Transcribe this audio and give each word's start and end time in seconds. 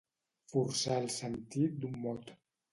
Forçar 0.53 0.97
el 1.03 1.07
sentit 1.17 1.79
d'un 1.87 2.03
mot. 2.09 2.37